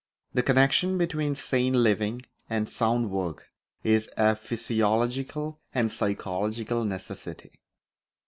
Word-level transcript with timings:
The 0.33 0.41
connection 0.41 0.97
between 0.97 1.35
sane 1.35 1.73
living 1.73 2.23
and 2.49 2.67
sound 2.67 3.11
work 3.11 3.51
is 3.83 4.09
a 4.17 4.35
physiological 4.35 5.59
and 5.75 5.93
psychological 5.93 6.83
necessity. 6.85 7.59